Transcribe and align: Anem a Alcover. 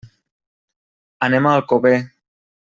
Anem 1.29 1.49
a 1.49 1.53
Alcover. 1.59 1.95